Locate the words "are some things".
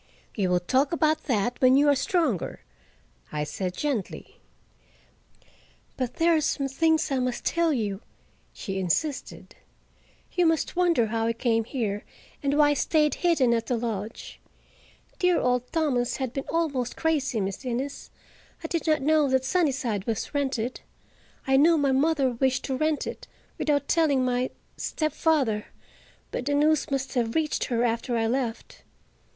6.35-7.11